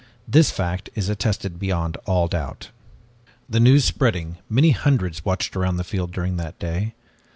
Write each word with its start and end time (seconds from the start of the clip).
This 0.27 0.49
fact 0.49 0.89
is 0.95 1.09
attested 1.09 1.59
beyond 1.59 1.95
all 2.07 2.27
doubt. 2.27 2.71
"The 3.47 3.59
news 3.59 3.85
spreading, 3.85 4.37
many 4.49 4.71
hundreds 4.71 5.23
watched 5.23 5.55
around 5.55 5.77
the 5.77 5.83
field 5.83 6.11
during 6.11 6.37
that 6.37 6.57
day. 6.57 6.95